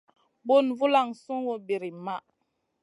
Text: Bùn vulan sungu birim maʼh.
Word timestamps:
Bùn 0.45 0.65
vulan 0.77 1.07
sungu 1.21 1.55
birim 1.67 1.97
maʼh. 2.05 2.25